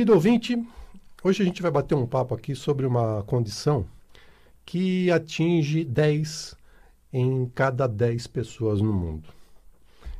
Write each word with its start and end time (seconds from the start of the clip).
Querido 0.00 0.14
ouvinte, 0.14 0.56
hoje 1.22 1.42
a 1.42 1.44
gente 1.44 1.60
vai 1.60 1.70
bater 1.70 1.94
um 1.94 2.06
papo 2.06 2.34
aqui 2.34 2.54
sobre 2.54 2.86
uma 2.86 3.22
condição 3.24 3.84
que 4.64 5.10
atinge 5.10 5.84
10 5.84 6.56
em 7.12 7.44
cada 7.54 7.86
10 7.86 8.26
pessoas 8.28 8.80
no 8.80 8.94
mundo. 8.94 9.28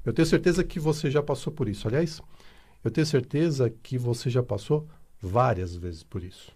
Eu 0.05 0.13
tenho 0.13 0.27
certeza 0.27 0.63
que 0.63 0.79
você 0.79 1.11
já 1.11 1.23
passou 1.23 1.51
por 1.51 1.67
isso. 1.67 1.89
Aliás, 1.89 2.21
eu 2.85 2.91
tenho 2.91 3.07
certeza 3.07 3.71
que 3.71 3.97
você 3.97 4.29
já 4.29 4.43
passou 4.43 4.87
várias 5.19 5.75
vezes 5.75 6.03
por 6.03 6.23
isso. 6.23 6.53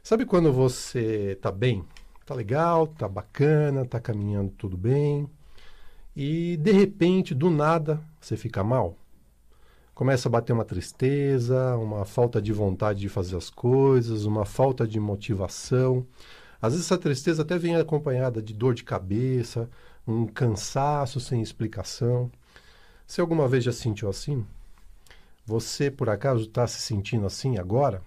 Sabe 0.00 0.24
quando 0.24 0.52
você 0.52 1.32
está 1.32 1.50
bem, 1.50 1.84
está 2.20 2.32
legal, 2.32 2.84
está 2.84 3.08
bacana, 3.08 3.82
está 3.82 3.98
caminhando 3.98 4.52
tudo 4.56 4.76
bem, 4.76 5.28
e 6.14 6.56
de 6.58 6.70
repente, 6.70 7.34
do 7.34 7.50
nada, 7.50 8.00
você 8.20 8.36
fica 8.36 8.62
mal? 8.62 8.96
Começa 9.96 10.28
a 10.28 10.30
bater 10.30 10.52
uma 10.52 10.66
tristeza, 10.66 11.74
uma 11.78 12.04
falta 12.04 12.40
de 12.42 12.52
vontade 12.52 13.00
de 13.00 13.08
fazer 13.08 13.34
as 13.34 13.48
coisas, 13.48 14.26
uma 14.26 14.44
falta 14.44 14.86
de 14.86 15.00
motivação. 15.00 16.06
Às 16.60 16.74
vezes 16.74 16.86
essa 16.86 16.98
tristeza 16.98 17.40
até 17.40 17.56
vem 17.56 17.76
acompanhada 17.76 18.42
de 18.42 18.52
dor 18.52 18.74
de 18.74 18.84
cabeça, 18.84 19.70
um 20.06 20.26
cansaço 20.26 21.18
sem 21.18 21.40
explicação. 21.40 22.30
Se 23.06 23.22
alguma 23.22 23.48
vez 23.48 23.64
já 23.64 23.72
sentiu 23.72 24.10
assim? 24.10 24.44
Você, 25.46 25.90
por 25.90 26.10
acaso, 26.10 26.42
está 26.42 26.66
se 26.66 26.82
sentindo 26.82 27.24
assim 27.24 27.56
agora? 27.56 28.02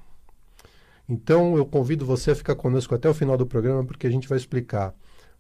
Então 1.10 1.58
eu 1.58 1.66
convido 1.66 2.06
você 2.06 2.30
a 2.30 2.36
ficar 2.36 2.54
conosco 2.54 2.94
até 2.94 3.10
o 3.10 3.16
final 3.16 3.36
do 3.36 3.48
programa, 3.48 3.84
porque 3.84 4.06
a 4.06 4.12
gente 4.12 4.30
vai 4.30 4.38
explicar 4.38 4.94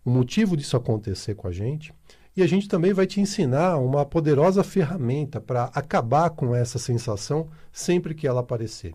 o 0.03 0.09
motivo 0.09 0.57
disso 0.57 0.75
acontecer 0.75 1.35
com 1.35 1.47
a 1.47 1.51
gente 1.51 1.93
e 2.35 2.43
a 2.43 2.47
gente 2.47 2.67
também 2.67 2.93
vai 2.93 3.05
te 3.05 3.19
ensinar 3.19 3.77
uma 3.77 4.05
poderosa 4.05 4.63
ferramenta 4.63 5.41
para 5.41 5.65
acabar 5.73 6.29
com 6.29 6.55
essa 6.55 6.79
sensação 6.79 7.49
sempre 7.71 8.13
que 8.13 8.27
ela 8.27 8.41
aparecer. 8.41 8.93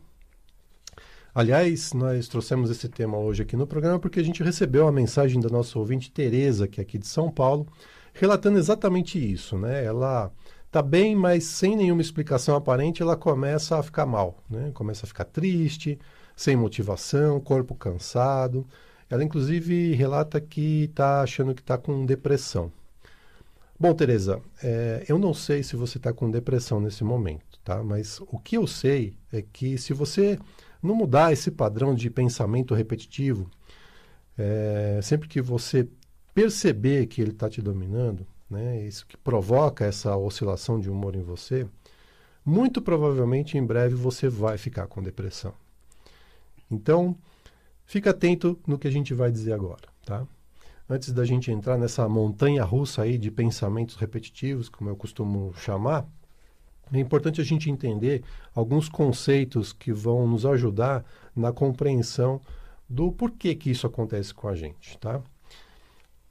Aliás, 1.35 1.93
nós 1.93 2.29
trouxemos 2.29 2.71
esse 2.71 2.89
tema 2.89 3.19
hoje 3.19 3.43
aqui 3.43 3.57
no 3.57 3.67
programa 3.67 3.99
porque 3.99 4.21
a 4.21 4.23
gente 4.23 4.43
recebeu 4.43 4.87
a 4.87 4.93
mensagem 4.93 5.41
da 5.41 5.49
nossa 5.49 5.77
ouvinte 5.79 6.11
Tereza, 6.11 6.69
que 6.69 6.81
é 6.81 6.83
aqui 6.83 6.97
de 6.97 7.09
São 7.09 7.29
Paulo, 7.29 7.67
relatando 8.13 8.57
exatamente 8.57 9.19
isso, 9.19 9.59
né? 9.59 9.85
Ela 9.85 10.31
está 10.67 10.81
bem, 10.81 11.17
mas 11.17 11.43
sem 11.43 11.77
nenhuma 11.77 12.03
explicação 12.03 12.55
aparente, 12.55 13.03
ela 13.03 13.17
começa 13.17 13.77
a 13.77 13.83
ficar 13.83 14.07
mal, 14.07 14.43
né? 14.49 14.71
Começa 14.73 15.07
a 15.07 15.09
ficar 15.09 15.25
triste, 15.25 15.99
sem 16.37 16.57
motivação, 16.57 17.41
corpo 17.41 17.75
cansado. 17.75 18.65
Ela, 19.11 19.25
inclusive, 19.25 19.93
relata 19.95 20.41
que 20.41 20.85
está 20.85 21.21
achando 21.23 21.53
que 21.53 21.63
está 21.63 21.77
com 21.77 22.07
depressão. 22.07 22.73
Bom, 23.79 23.93
Tereza, 23.93 24.41
é, 24.63 25.05
eu 25.09 25.19
não 25.19 25.35
sei 25.35 25.63
se 25.63 25.75
você 25.75 25.99
está 25.99 26.13
com 26.13 26.31
depressão 26.31 26.81
nesse 26.81 27.03
momento, 27.03 27.59
tá? 27.65 27.83
Mas 27.83 28.21
o 28.21 28.39
que 28.39 28.57
eu 28.57 28.67
sei 28.67 29.17
é 29.33 29.43
que 29.43 29.77
se 29.77 29.93
você 29.93 30.39
não 30.81 30.95
mudar 30.95 31.33
esse 31.33 31.51
padrão 31.51 31.95
de 31.95 32.09
pensamento 32.09 32.73
repetitivo, 32.73 33.51
é, 34.39 35.01
sempre 35.03 35.29
que 35.29 35.41
você 35.41 35.89
perceber 36.33 37.07
que 37.07 37.21
ele 37.21 37.31
está 37.31 37.49
te 37.49 37.61
dominando, 37.61 38.27
né, 38.49 38.87
isso 38.87 39.07
que 39.07 39.17
provoca 39.17 39.85
essa 39.85 40.17
oscilação 40.17 40.79
de 40.79 40.89
humor 40.89 41.17
em 41.17 41.23
você, 41.23 41.67
muito 42.45 42.81
provavelmente 42.81 43.59
em 43.59 43.65
breve 43.65 43.95
você 43.95 44.29
vai 44.29 44.57
ficar 44.59 44.87
com 44.87 45.03
depressão. 45.03 45.55
Então, 46.71 47.17
fica 47.85 48.11
atento 48.11 48.59
no 48.67 48.79
que 48.79 48.87
a 48.87 48.91
gente 48.91 49.15
vai 49.15 49.33
dizer 49.33 49.53
agora, 49.53 49.89
tá? 50.05 50.27
Antes 50.89 51.13
da 51.13 51.25
gente 51.25 51.51
entrar 51.51 51.79
nessa 51.79 52.07
montanha 52.07 52.63
russa 52.63 53.03
aí 53.03 53.17
de 53.17 53.31
pensamentos 53.31 53.97
repetitivos, 53.97 54.69
como 54.69 54.91
eu 54.91 54.97
costumo 54.97 55.55
chamar, 55.55 56.07
é 56.93 56.99
importante 56.99 57.41
a 57.41 57.45
gente 57.45 57.71
entender 57.71 58.23
alguns 58.55 58.87
conceitos 58.89 59.73
que 59.73 59.91
vão 59.93 60.29
nos 60.29 60.45
ajudar 60.45 61.03
na 61.35 61.53
compreensão 61.53 62.39
do 62.87 63.11
porquê 63.11 63.55
que 63.55 63.71
isso 63.71 63.87
acontece 63.87 64.35
com 64.35 64.47
a 64.47 64.55
gente, 64.55 64.99
tá? 64.99 65.23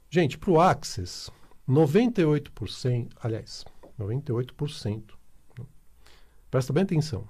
Gente, 0.08 0.38
para 0.38 0.50
o 0.52 0.60
Access, 0.60 1.32
98%, 1.68 3.10
aliás, 3.20 3.64
98%, 3.98 5.02
presta 6.48 6.72
bem 6.72 6.84
atenção, 6.84 7.26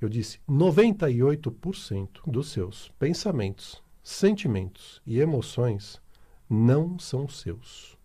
eu 0.00 0.08
disse 0.08 0.40
98% 0.48 2.08
dos 2.26 2.50
seus 2.50 2.90
pensamentos, 2.98 3.82
sentimentos 4.02 5.02
e 5.06 5.20
emoções 5.20 6.02
não 6.48 6.98
são 6.98 7.28
seus. 7.28 7.96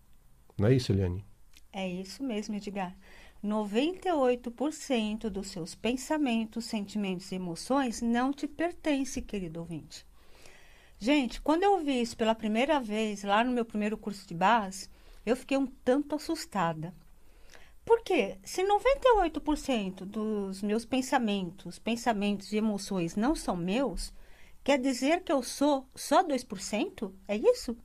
Não 0.58 0.68
é 0.68 0.74
isso, 0.74 0.92
Eliane? 0.92 1.24
É 1.72 1.88
isso 1.88 2.22
mesmo, 2.22 2.54
Edgar. 2.56 2.96
98% 3.42 5.30
dos 5.30 5.48
seus 5.48 5.74
pensamentos, 5.74 6.66
sentimentos 6.66 7.32
e 7.32 7.36
emoções 7.36 8.02
não 8.02 8.32
te 8.32 8.46
pertence, 8.46 9.22
querido 9.22 9.60
ouvinte. 9.60 10.04
Gente, 10.98 11.40
quando 11.40 11.62
eu 11.62 11.78
vi 11.82 12.02
isso 12.02 12.16
pela 12.16 12.34
primeira 12.34 12.78
vez 12.78 13.22
lá 13.24 13.42
no 13.42 13.52
meu 13.52 13.64
primeiro 13.64 13.96
curso 13.96 14.28
de 14.28 14.34
base, 14.34 14.90
eu 15.24 15.34
fiquei 15.34 15.56
um 15.56 15.66
tanto 15.66 16.14
assustada. 16.14 16.94
Porque 17.84 18.38
se 18.44 18.62
98% 18.62 20.04
dos 20.04 20.62
meus 20.62 20.84
pensamentos, 20.84 21.78
pensamentos 21.78 22.52
e 22.52 22.58
emoções 22.58 23.16
não 23.16 23.34
são 23.34 23.56
meus, 23.56 24.12
quer 24.62 24.78
dizer 24.78 25.24
que 25.24 25.32
eu 25.32 25.42
sou 25.42 25.88
só 25.94 26.22
2%? 26.22 27.12
É 27.26 27.36
isso? 27.36 27.76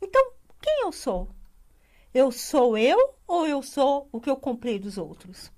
Então, 0.00 0.32
quem 0.60 0.82
eu 0.82 0.92
sou? 0.92 1.28
Eu 2.12 2.32
sou 2.32 2.76
eu 2.76 3.14
ou 3.26 3.46
eu 3.46 3.62
sou 3.62 4.08
o 4.10 4.20
que 4.20 4.28
eu 4.28 4.36
comprei 4.36 4.78
dos 4.78 4.98
outros? 4.98 5.52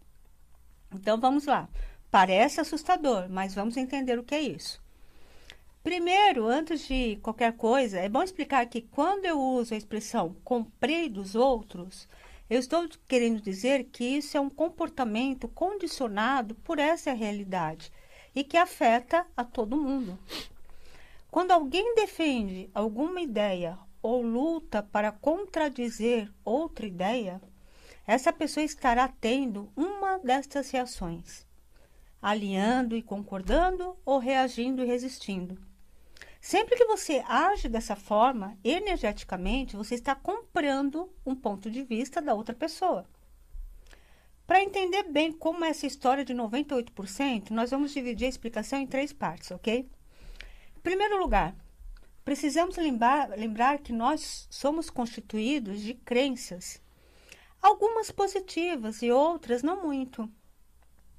Então 0.92 1.18
vamos 1.18 1.46
lá. 1.46 1.68
Parece 2.10 2.60
assustador, 2.60 3.28
mas 3.30 3.54
vamos 3.54 3.76
entender 3.76 4.18
o 4.18 4.22
que 4.22 4.34
é 4.34 4.40
isso. 4.42 4.82
Primeiro, 5.82 6.46
antes 6.46 6.86
de 6.86 7.16
qualquer 7.22 7.56
coisa, 7.56 7.98
é 7.98 8.08
bom 8.08 8.22
explicar 8.22 8.66
que 8.66 8.82
quando 8.82 9.24
eu 9.24 9.40
uso 9.40 9.72
a 9.74 9.76
expressão 9.76 10.36
comprei 10.44 11.08
dos 11.08 11.34
outros, 11.34 12.06
eu 12.48 12.60
estou 12.60 12.86
querendo 13.08 13.40
dizer 13.40 13.84
que 13.84 14.04
isso 14.04 14.36
é 14.36 14.40
um 14.40 14.50
comportamento 14.50 15.48
condicionado 15.48 16.54
por 16.56 16.78
essa 16.78 17.12
realidade 17.12 17.90
e 18.34 18.44
que 18.44 18.56
afeta 18.58 19.26
a 19.34 19.42
todo 19.42 19.76
mundo. 19.76 20.18
Quando 21.30 21.50
alguém 21.50 21.94
defende 21.94 22.68
alguma 22.74 23.22
ideia 23.22 23.78
ou 24.02 24.20
luta 24.20 24.82
para 24.82 25.12
contradizer 25.12 26.30
outra 26.44 26.86
ideia, 26.86 27.40
essa 28.06 28.32
pessoa 28.32 28.64
estará 28.64 29.06
tendo 29.08 29.72
uma 29.76 30.18
destas 30.18 30.70
reações, 30.70 31.46
alinhando 32.20 32.96
e 32.96 33.02
concordando 33.02 33.96
ou 34.04 34.18
reagindo 34.18 34.82
e 34.82 34.86
resistindo. 34.86 35.56
Sempre 36.40 36.76
que 36.76 36.84
você 36.84 37.22
age 37.28 37.68
dessa 37.68 37.94
forma, 37.94 38.58
energeticamente, 38.64 39.76
você 39.76 39.94
está 39.94 40.12
comprando 40.12 41.08
um 41.24 41.36
ponto 41.36 41.70
de 41.70 41.84
vista 41.84 42.20
da 42.20 42.34
outra 42.34 42.52
pessoa. 42.52 43.06
Para 44.44 44.60
entender 44.60 45.04
bem 45.04 45.32
como 45.32 45.64
é 45.64 45.68
essa 45.68 45.86
história 45.86 46.24
de 46.24 46.34
98%, 46.34 47.50
nós 47.50 47.70
vamos 47.70 47.92
dividir 47.92 48.26
a 48.26 48.28
explicação 48.28 48.80
em 48.80 48.86
três 48.88 49.12
partes, 49.12 49.52
ok? 49.52 49.88
Em 50.76 50.80
primeiro 50.80 51.16
lugar, 51.16 51.54
precisamos 52.24 52.76
lembrar, 52.76 53.30
lembrar 53.30 53.78
que 53.78 53.92
nós 53.92 54.46
somos 54.50 54.90
constituídos 54.90 55.80
de 55.80 55.94
crenças, 55.94 56.80
algumas 57.60 58.10
positivas 58.10 59.02
e 59.02 59.10
outras 59.10 59.62
não 59.62 59.82
muito. 59.82 60.28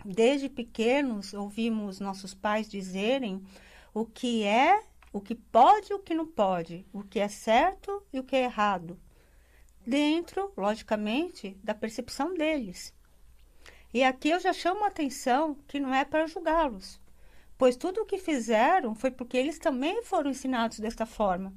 Desde 0.05 0.49
pequenos, 0.49 1.33
ouvimos 1.33 1.99
nossos 1.99 2.33
pais 2.33 2.69
dizerem 2.69 3.41
o 3.93 4.05
que 4.05 4.43
é 4.43 4.83
o 5.13 5.21
que 5.21 5.35
pode 5.35 5.91
e 5.91 5.93
o 5.93 5.99
que 5.99 6.15
não 6.15 6.25
pode, 6.25 6.85
o 6.91 7.03
que 7.03 7.19
é 7.19 7.27
certo 7.27 8.03
e 8.11 8.19
o 8.19 8.23
que 8.23 8.35
é 8.35 8.45
errado, 8.45 8.99
dentro, 9.85 10.51
logicamente, 10.57 11.55
da 11.63 11.75
percepção 11.75 12.33
deles. 12.33 12.91
E 13.93 14.03
aqui 14.03 14.31
eu 14.31 14.39
já 14.39 14.51
chamo 14.51 14.83
a 14.83 14.87
atenção 14.87 15.53
que 15.67 15.79
não 15.79 15.93
é 15.93 16.03
para 16.03 16.25
julgá-los, 16.25 16.99
pois 17.63 17.77
tudo 17.77 18.01
o 18.01 18.05
que 18.05 18.17
fizeram 18.17 18.93
foi 18.93 19.09
porque 19.09 19.37
eles 19.37 19.57
também 19.57 20.03
foram 20.03 20.29
ensinados 20.29 20.81
desta 20.81 21.05
forma. 21.05 21.53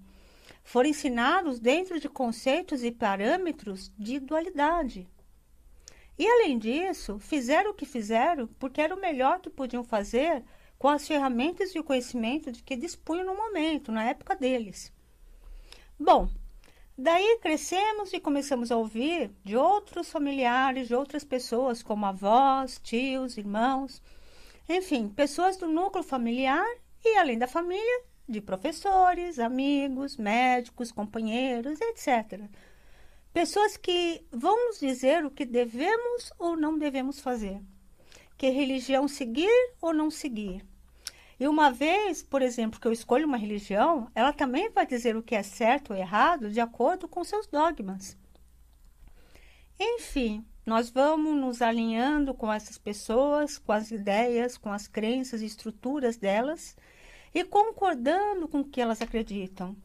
Foram 0.62 0.88
ensinados 0.88 1.58
dentro 1.58 1.98
de 1.98 2.08
conceitos 2.08 2.84
e 2.84 2.92
parâmetros 2.92 3.90
de 3.98 4.20
dualidade. 4.20 5.08
E 6.16 6.24
além 6.24 6.60
disso, 6.60 7.18
fizeram 7.18 7.72
o 7.72 7.74
que 7.74 7.84
fizeram 7.84 8.46
porque 8.56 8.80
era 8.80 8.94
o 8.94 9.00
melhor 9.00 9.40
que 9.40 9.50
podiam 9.50 9.82
fazer 9.82 10.44
com 10.78 10.86
as 10.86 11.08
ferramentas 11.08 11.74
e 11.74 11.80
o 11.80 11.82
conhecimento 11.82 12.52
de 12.52 12.62
que 12.62 12.76
dispunham 12.76 13.26
no 13.26 13.34
momento, 13.34 13.90
na 13.90 14.04
época 14.04 14.36
deles. 14.36 14.92
Bom, 15.98 16.28
daí 16.96 17.40
crescemos 17.42 18.12
e 18.12 18.20
começamos 18.20 18.70
a 18.70 18.76
ouvir 18.76 19.32
de 19.42 19.56
outros 19.56 20.08
familiares, 20.08 20.86
de 20.86 20.94
outras 20.94 21.24
pessoas, 21.24 21.82
como 21.82 22.06
avós, 22.06 22.78
tios, 22.80 23.36
irmãos, 23.36 24.00
enfim, 24.68 25.08
pessoas 25.08 25.56
do 25.56 25.66
núcleo 25.66 26.04
familiar 26.04 26.66
e, 27.04 27.16
além 27.16 27.38
da 27.38 27.46
família, 27.46 28.02
de 28.28 28.40
professores, 28.40 29.38
amigos, 29.38 30.16
médicos, 30.16 30.90
companheiros, 30.90 31.80
etc. 31.80 32.40
Pessoas 33.32 33.76
que 33.76 34.24
vão 34.32 34.66
nos 34.66 34.80
dizer 34.80 35.24
o 35.24 35.30
que 35.30 35.44
devemos 35.44 36.32
ou 36.38 36.56
não 36.56 36.78
devemos 36.78 37.20
fazer 37.20 37.60
que 38.36 38.50
religião 38.50 39.08
seguir 39.08 39.72
ou 39.80 39.92
não 39.94 40.10
seguir. 40.10 40.64
E 41.38 41.46
uma 41.46 41.70
vez, 41.70 42.22
por 42.22 42.40
exemplo, 42.42 42.80
que 42.80 42.86
eu 42.86 42.92
escolho 42.92 43.26
uma 43.26 43.36
religião, 43.36 44.10
ela 44.14 44.32
também 44.32 44.70
vai 44.70 44.86
dizer 44.86 45.16
o 45.16 45.22
que 45.22 45.34
é 45.34 45.42
certo 45.42 45.92
ou 45.92 45.98
errado 45.98 46.50
de 46.50 46.60
acordo 46.60 47.06
com 47.06 47.22
seus 47.24 47.46
dogmas. 47.46 48.16
Enfim, 49.78 50.44
nós 50.66 50.90
vamos 50.90 51.36
nos 51.36 51.62
alinhando 51.62 52.34
com 52.34 52.52
essas 52.52 52.76
pessoas, 52.76 53.56
com 53.56 53.70
as 53.70 53.92
ideias, 53.92 54.58
com 54.58 54.72
as 54.72 54.88
crenças 54.88 55.40
e 55.40 55.46
estruturas 55.46 56.16
delas 56.16 56.76
e 57.32 57.44
concordando 57.44 58.48
com 58.48 58.60
o 58.60 58.64
que 58.64 58.80
elas 58.80 59.00
acreditam. 59.00 59.76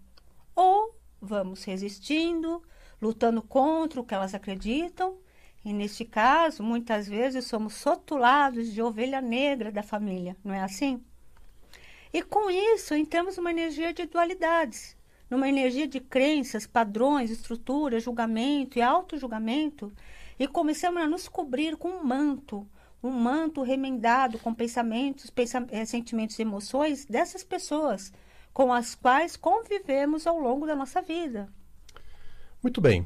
Ou 0.56 0.96
vamos 1.22 1.64
resistindo, 1.64 2.64
lutando 3.00 3.44
contra 3.44 4.02
o 4.02 4.04
que 4.04 4.16
elas 4.16 4.34
acreditam, 4.34 5.18
e 5.64 5.72
neste 5.72 6.04
caso, 6.04 6.64
muitas 6.64 7.08
vezes 7.08 7.46
somos 7.46 7.76
sotulados 7.76 8.74
de 8.74 8.82
ovelha 8.82 9.22
negra 9.22 9.72
da 9.72 9.84
família, 9.84 10.36
não 10.44 10.56
é 10.56 10.62
assim? 10.62 11.04
E 12.12 12.24
com 12.24 12.50
isso 12.50 12.96
entramos 12.96 13.38
numa 13.38 13.52
energia 13.52 13.94
de 13.94 14.08
dualidades, 14.08 14.98
numa 15.30 15.48
energia 15.48 15.88
de 15.88 16.00
crenças, 16.00 16.66
padrões, 16.66 17.30
estruturas, 17.30 18.04
julgamento 18.04 18.80
e 18.80 18.82
auto-julgamento, 18.82 19.94
e 20.42 20.48
começamos 20.48 21.00
a 21.00 21.08
nos 21.08 21.30
cobrir 21.30 21.78
com 21.78 21.88
um 21.88 22.04
manto, 22.04 22.68
um 23.04 23.12
manto 23.12 23.62
remendado 23.62 24.40
com 24.40 24.52
pensamentos, 24.52 25.30
pensa 25.30 25.64
eh, 25.70 25.86
sentimentos 25.86 26.40
e 26.40 26.42
emoções 26.42 27.06
dessas 27.06 27.44
pessoas 27.44 28.12
com 28.52 28.74
as 28.74 28.96
quais 28.96 29.38
convivemos 29.38 30.26
ao 30.26 30.40
longo 30.40 30.66
da 30.66 30.76
nossa 30.76 31.00
vida. 31.00 31.48
Muito 32.60 32.82
bem. 32.82 33.06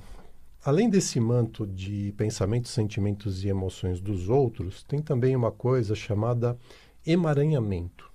Além 0.64 0.90
desse 0.90 1.20
manto 1.20 1.68
de 1.68 2.14
pensamentos, 2.16 2.72
sentimentos 2.72 3.44
e 3.44 3.50
emoções 3.50 4.00
dos 4.00 4.30
outros, 4.30 4.81
tem 4.84 5.02
também 5.02 5.36
uma 5.36 5.52
coisa 5.52 5.94
chamada 5.94 6.58
emaranhamento. 7.06 8.10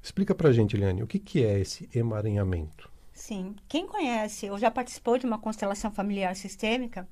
Explica 0.00 0.36
pra 0.36 0.52
gente, 0.52 0.76
Eliane, 0.76 1.02
o 1.02 1.06
que, 1.08 1.18
que 1.18 1.44
é 1.44 1.58
esse 1.58 1.90
emaranhamento? 1.92 2.88
Sim. 3.12 3.56
Quem 3.68 3.88
conhece 3.88 4.48
ou 4.48 4.56
já 4.56 4.70
participou 4.70 5.18
de 5.18 5.26
uma 5.26 5.40
constelação 5.40 5.90
familiar 5.90 6.36
sistêmica 6.36 7.08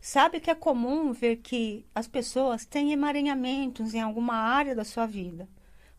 sabe 0.00 0.40
que 0.40 0.50
é 0.50 0.54
comum 0.54 1.12
ver 1.12 1.36
que 1.36 1.84
as 1.94 2.08
pessoas 2.08 2.64
têm 2.64 2.92
emaranhamentos 2.92 3.94
em 3.94 4.00
alguma 4.00 4.34
área 4.34 4.74
da 4.74 4.84
sua 4.84 5.06
vida. 5.06 5.48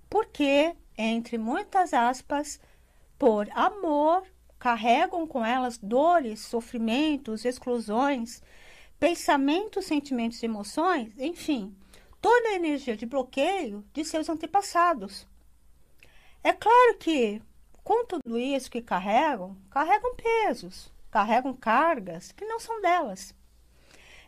Porque, 0.09 0.75
entre 0.97 1.37
muitas 1.37 1.93
aspas, 1.93 2.59
por 3.17 3.47
amor, 3.51 4.23
carregam 4.57 5.25
com 5.27 5.45
elas 5.45 5.77
dores, 5.77 6.41
sofrimentos, 6.41 7.45
exclusões, 7.45 8.41
pensamentos, 8.99 9.85
sentimentos 9.85 10.41
e 10.41 10.45
emoções, 10.45 11.11
enfim, 11.17 11.75
toda 12.21 12.49
a 12.49 12.53
energia 12.53 12.95
de 12.95 13.05
bloqueio 13.05 13.83
de 13.93 14.05
seus 14.05 14.29
antepassados. 14.29 15.27
É 16.43 16.53
claro 16.53 16.97
que, 16.99 17.41
com 17.83 18.05
tudo 18.05 18.37
isso 18.37 18.69
que 18.69 18.81
carregam, 18.81 19.55
carregam 19.69 20.15
pesos, 20.15 20.91
carregam 21.09 21.53
cargas 21.53 22.31
que 22.31 22.45
não 22.45 22.59
são 22.59 22.81
delas. 22.81 23.33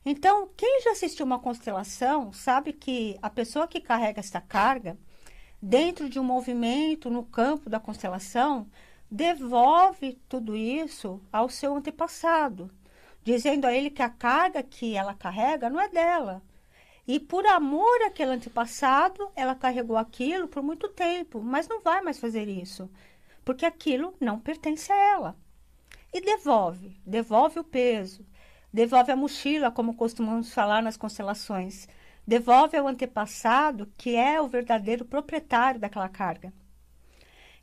Então, 0.06 0.50
quem 0.58 0.82
já 0.82 0.92
assistiu 0.92 1.26
uma 1.26 1.40
constelação 1.40 2.34
sabe 2.34 2.74
que 2.74 3.18
a 3.22 3.30
pessoa 3.30 3.68
que 3.68 3.80
carrega 3.80 4.20
essa 4.20 4.42
carga, 4.42 4.98
dentro 5.62 6.10
de 6.10 6.20
um 6.20 6.24
movimento 6.24 7.10
no 7.10 7.24
campo 7.24 7.70
da 7.70 7.80
constelação, 7.80 8.68
devolve 9.10 10.20
tudo 10.28 10.56
isso 10.56 11.22
ao 11.32 11.48
seu 11.48 11.76
antepassado, 11.76 12.70
dizendo 13.24 13.66
a 13.66 13.74
ele 13.74 13.90
que 13.90 14.02
a 14.02 14.10
carga 14.10 14.62
que 14.62 14.96
ela 14.96 15.14
carrega 15.14 15.70
não 15.70 15.80
é 15.80 15.88
dela, 15.88 16.42
e 17.08 17.20
por 17.20 17.46
amor 17.46 18.02
àquele 18.04 18.32
antepassado, 18.32 19.30
ela 19.36 19.56
carregou 19.56 19.98
aquilo 19.98 20.48
por 20.48 20.64
muito 20.64 20.88
tempo, 20.88 21.42
mas 21.42 21.68
não 21.68 21.82
vai 21.82 22.02
mais 22.02 22.18
fazer 22.18 22.48
isso, 22.48 22.90
porque 23.44 23.66
aquilo 23.66 24.16
não 24.20 24.40
pertence 24.40 24.92
a 24.92 24.96
ela. 24.96 25.38
E 26.14 26.22
devolve, 26.22 26.98
devolve 27.06 27.60
o 27.60 27.64
peso, 27.64 28.26
devolve 28.74 29.12
a 29.12 29.16
mochila, 29.16 29.70
como 29.70 29.96
costumamos 29.96 30.52
falar 30.52 30.82
nas 30.82 30.98
constelações, 30.98 31.88
devolve 32.26 32.76
ao 32.76 32.88
antepassado 32.88 33.92
que 33.98 34.16
é 34.16 34.42
o 34.42 34.48
verdadeiro 34.48 35.06
proprietário 35.06 35.80
daquela 35.80 36.10
carga. 36.10 36.52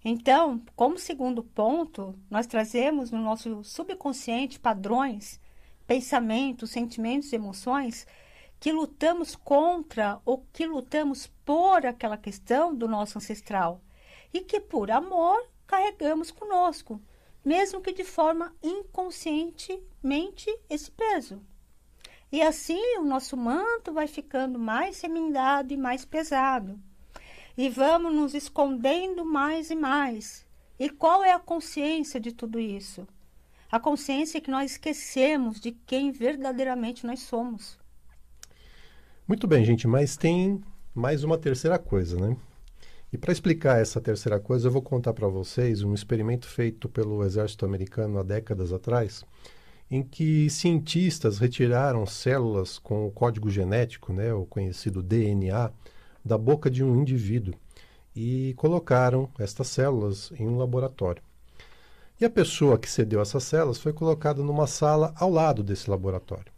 Então, 0.04 0.62
como 0.76 0.98
segundo 0.98 1.42
ponto, 1.42 2.18
nós 2.30 2.46
trazemos 2.46 3.10
no 3.10 3.20
nosso 3.20 3.62
subconsciente 3.64 4.58
padrões, 4.58 5.40
pensamentos, 5.86 6.70
sentimentos 6.70 7.32
e 7.32 7.36
emoções 7.36 8.06
que 8.60 8.72
lutamos 8.72 9.34
contra 9.34 10.20
ou 10.24 10.46
que 10.52 10.66
lutamos 10.66 11.26
por 11.44 11.84
aquela 11.84 12.16
questão 12.16 12.74
do 12.74 12.86
nosso 12.86 13.18
ancestral. 13.18 13.82
E 14.32 14.40
que, 14.42 14.60
por 14.60 14.90
amor, 14.90 15.44
carregamos 15.66 16.30
conosco, 16.30 17.00
mesmo 17.44 17.80
que 17.80 17.92
de 17.92 18.04
forma 18.04 18.54
inconscientemente 18.62 20.54
esse 20.68 20.90
peso. 20.90 21.40
E 22.32 22.40
assim 22.42 22.98
o 22.98 23.04
nosso 23.04 23.36
manto 23.36 23.92
vai 23.92 24.06
ficando 24.06 24.58
mais 24.58 25.00
remendado 25.00 25.72
e 25.72 25.76
mais 25.76 26.04
pesado. 26.04 26.78
E 27.56 27.68
vamos 27.68 28.14
nos 28.14 28.34
escondendo 28.34 29.24
mais 29.24 29.70
e 29.70 29.74
mais. 29.74 30.46
E 30.78 30.88
qual 30.88 31.24
é 31.24 31.32
a 31.32 31.38
consciência 31.38 32.20
de 32.20 32.32
tudo 32.32 32.58
isso? 32.58 33.06
A 33.70 33.78
consciência 33.78 34.38
é 34.38 34.40
que 34.40 34.50
nós 34.50 34.72
esquecemos 34.72 35.60
de 35.60 35.72
quem 35.72 36.10
verdadeiramente 36.10 37.06
nós 37.06 37.20
somos. 37.20 37.78
Muito 39.26 39.46
bem, 39.46 39.64
gente, 39.64 39.86
mas 39.86 40.16
tem 40.16 40.60
mais 40.94 41.22
uma 41.22 41.38
terceira 41.38 41.78
coisa, 41.78 42.16
né? 42.18 42.36
E 43.12 43.18
para 43.18 43.32
explicar 43.32 43.80
essa 43.80 44.00
terceira 44.00 44.38
coisa, 44.38 44.68
eu 44.68 44.72
vou 44.72 44.82
contar 44.82 45.12
para 45.12 45.26
vocês 45.26 45.82
um 45.82 45.92
experimento 45.92 46.46
feito 46.46 46.88
pelo 46.88 47.24
exército 47.24 47.66
americano 47.66 48.18
há 48.20 48.22
décadas 48.22 48.72
atrás, 48.72 49.24
em 49.90 50.00
que 50.00 50.48
cientistas 50.48 51.38
retiraram 51.38 52.06
células 52.06 52.78
com 52.78 53.06
o 53.06 53.10
código 53.10 53.50
genético, 53.50 54.12
né, 54.12 54.32
o 54.32 54.46
conhecido 54.46 55.02
DNA, 55.02 55.72
da 56.24 56.38
boca 56.38 56.70
de 56.70 56.84
um 56.84 57.00
indivíduo 57.00 57.54
e 58.14 58.54
colocaram 58.56 59.28
estas 59.38 59.66
células 59.68 60.32
em 60.38 60.46
um 60.46 60.56
laboratório. 60.56 61.22
E 62.20 62.24
a 62.24 62.30
pessoa 62.30 62.78
que 62.78 62.88
cedeu 62.88 63.20
essas 63.20 63.42
células 63.42 63.78
foi 63.78 63.92
colocada 63.92 64.42
numa 64.42 64.66
sala 64.68 65.12
ao 65.16 65.30
lado 65.30 65.64
desse 65.64 65.90
laboratório. 65.90 66.52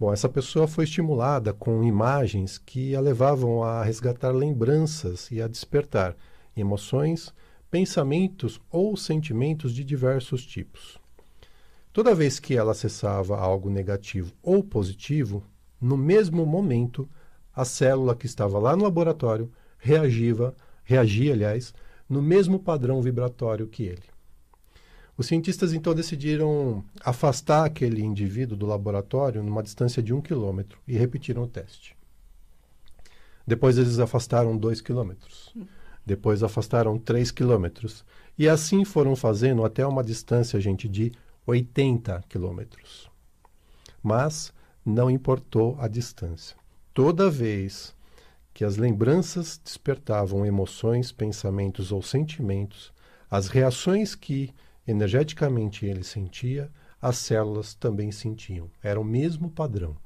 Bom, 0.00 0.14
essa 0.14 0.30
pessoa 0.30 0.66
foi 0.66 0.84
estimulada 0.84 1.52
com 1.52 1.84
imagens 1.84 2.56
que 2.56 2.96
a 2.96 3.00
levavam 3.02 3.62
a 3.62 3.84
resgatar 3.84 4.30
lembranças 4.30 5.30
e 5.30 5.42
a 5.42 5.46
despertar 5.46 6.16
emoções, 6.56 7.34
pensamentos 7.70 8.58
ou 8.70 8.96
sentimentos 8.96 9.74
de 9.74 9.84
diversos 9.84 10.46
tipos. 10.46 10.98
Toda 11.92 12.14
vez 12.14 12.40
que 12.40 12.56
ela 12.56 12.72
acessava 12.72 13.38
algo 13.38 13.68
negativo 13.68 14.32
ou 14.42 14.64
positivo, 14.64 15.42
no 15.78 15.98
mesmo 15.98 16.46
momento, 16.46 17.06
a 17.54 17.66
célula 17.66 18.16
que 18.16 18.24
estava 18.24 18.58
lá 18.58 18.74
no 18.74 18.84
laboratório 18.84 19.52
reagia, 19.76 20.54
reagia, 20.82 21.34
aliás, 21.34 21.74
no 22.08 22.22
mesmo 22.22 22.58
padrão 22.58 23.02
vibratório 23.02 23.66
que 23.66 23.82
ele. 23.82 24.19
Os 25.20 25.26
cientistas 25.26 25.74
então 25.74 25.94
decidiram 25.94 26.82
afastar 27.04 27.66
aquele 27.66 28.02
indivíduo 28.02 28.56
do 28.56 28.64
laboratório 28.64 29.42
numa 29.42 29.62
distância 29.62 30.02
de 30.02 30.14
um 30.14 30.20
quilômetro 30.22 30.80
e 30.88 30.96
repetiram 30.96 31.42
o 31.42 31.46
teste. 31.46 31.94
Depois 33.46 33.76
eles 33.76 33.98
afastaram 33.98 34.56
dois 34.56 34.80
quilômetros. 34.80 35.54
Depois 36.06 36.42
afastaram 36.42 36.98
três 36.98 37.30
quilômetros. 37.30 38.02
E 38.38 38.48
assim 38.48 38.82
foram 38.82 39.14
fazendo 39.14 39.62
até 39.62 39.86
uma 39.86 40.02
distância, 40.02 40.58
gente, 40.58 40.88
de 40.88 41.12
80 41.46 42.24
quilômetros. 42.26 43.10
Mas 44.02 44.54
não 44.82 45.10
importou 45.10 45.76
a 45.78 45.86
distância. 45.86 46.56
Toda 46.94 47.28
vez 47.28 47.94
que 48.54 48.64
as 48.64 48.78
lembranças 48.78 49.60
despertavam 49.62 50.46
emoções, 50.46 51.12
pensamentos 51.12 51.92
ou 51.92 52.00
sentimentos, 52.00 52.90
as 53.30 53.48
reações 53.48 54.14
que 54.14 54.54
Energeticamente 54.90 55.86
ele 55.86 56.02
sentia, 56.02 56.68
as 57.00 57.16
células 57.16 57.74
também 57.74 58.10
sentiam. 58.10 58.68
Era 58.82 59.00
o 59.00 59.04
mesmo 59.04 59.48
padrão. 59.48 59.96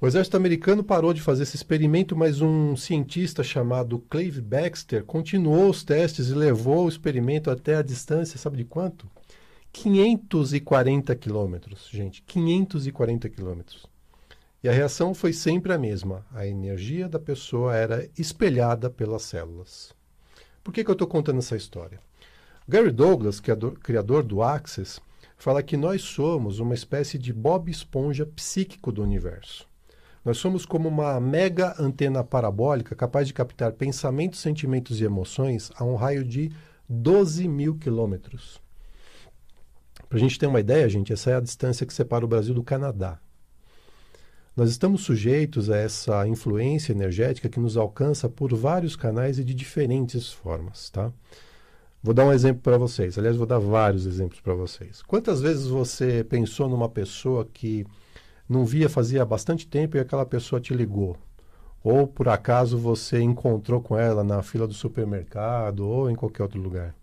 O 0.00 0.06
exército 0.06 0.38
americano 0.38 0.82
parou 0.82 1.12
de 1.12 1.20
fazer 1.20 1.42
esse 1.42 1.56
experimento, 1.56 2.16
mas 2.16 2.40
um 2.40 2.74
cientista 2.74 3.44
chamado 3.44 3.98
Clive 4.10 4.40
Baxter 4.40 5.04
continuou 5.04 5.68
os 5.68 5.84
testes 5.84 6.28
e 6.28 6.34
levou 6.34 6.86
o 6.86 6.88
experimento 6.88 7.50
até 7.50 7.76
a 7.76 7.82
distância, 7.82 8.38
sabe 8.38 8.56
de 8.56 8.64
quanto? 8.64 9.06
540 9.70 11.14
quilômetros, 11.16 11.86
gente, 11.92 12.22
540 12.22 13.28
quilômetros. 13.28 13.86
E 14.64 14.70
a 14.70 14.72
reação 14.72 15.12
foi 15.12 15.34
sempre 15.34 15.70
a 15.74 15.78
mesma. 15.78 16.24
A 16.32 16.46
energia 16.46 17.10
da 17.10 17.18
pessoa 17.18 17.76
era 17.76 18.08
espelhada 18.16 18.88
pelas 18.88 19.22
células. 19.22 19.94
Por 20.64 20.72
que, 20.72 20.82
que 20.82 20.90
eu 20.90 20.94
estou 20.94 21.06
contando 21.06 21.40
essa 21.40 21.56
história? 21.56 22.00
Gary 22.70 22.92
Douglas, 22.92 23.40
criador, 23.40 23.76
criador 23.80 24.22
do 24.22 24.44
Access, 24.44 25.00
fala 25.36 25.60
que 25.60 25.76
nós 25.76 26.02
somos 26.02 26.60
uma 26.60 26.72
espécie 26.72 27.18
de 27.18 27.32
Bob 27.32 27.68
Esponja 27.68 28.24
psíquico 28.24 28.92
do 28.92 29.02
universo. 29.02 29.66
Nós 30.24 30.38
somos 30.38 30.64
como 30.64 30.88
uma 30.88 31.18
mega 31.18 31.74
antena 31.80 32.22
parabólica 32.22 32.94
capaz 32.94 33.26
de 33.26 33.34
captar 33.34 33.72
pensamentos, 33.72 34.38
sentimentos 34.38 35.00
e 35.00 35.04
emoções 35.04 35.72
a 35.74 35.82
um 35.82 35.96
raio 35.96 36.22
de 36.22 36.52
12 36.88 37.48
mil 37.48 37.76
quilômetros. 37.76 38.62
Para 40.08 40.18
a 40.18 40.20
gente 40.20 40.38
ter 40.38 40.46
uma 40.46 40.60
ideia, 40.60 40.88
gente, 40.88 41.12
essa 41.12 41.32
é 41.32 41.34
a 41.34 41.40
distância 41.40 41.84
que 41.84 41.92
separa 41.92 42.24
o 42.24 42.28
Brasil 42.28 42.54
do 42.54 42.62
Canadá. 42.62 43.18
Nós 44.56 44.70
estamos 44.70 45.00
sujeitos 45.00 45.70
a 45.70 45.76
essa 45.76 46.24
influência 46.28 46.92
energética 46.92 47.48
que 47.48 47.58
nos 47.58 47.76
alcança 47.76 48.28
por 48.28 48.54
vários 48.54 48.94
canais 48.94 49.40
e 49.40 49.44
de 49.44 49.54
diferentes 49.54 50.30
formas, 50.30 50.88
tá? 50.88 51.12
Vou 52.02 52.14
dar 52.14 52.24
um 52.24 52.32
exemplo 52.32 52.62
para 52.62 52.78
vocês. 52.78 53.18
Aliás, 53.18 53.36
vou 53.36 53.46
dar 53.46 53.58
vários 53.58 54.06
exemplos 54.06 54.40
para 54.40 54.54
vocês. 54.54 55.02
Quantas 55.02 55.42
vezes 55.42 55.66
você 55.66 56.24
pensou 56.24 56.66
numa 56.66 56.88
pessoa 56.88 57.44
que 57.44 57.84
não 58.48 58.64
via 58.64 58.88
fazia 58.88 59.24
bastante 59.24 59.66
tempo 59.66 59.96
e 59.96 60.00
aquela 60.00 60.24
pessoa 60.24 60.60
te 60.60 60.72
ligou? 60.72 61.14
Ou 61.84 62.06
por 62.06 62.28
acaso 62.28 62.78
você 62.78 63.20
encontrou 63.20 63.82
com 63.82 63.98
ela 63.98 64.24
na 64.24 64.42
fila 64.42 64.66
do 64.66 64.72
supermercado 64.72 65.80
ou 65.86 66.10
em 66.10 66.14
qualquer 66.14 66.42
outro 66.42 66.60
lugar? 66.60 66.94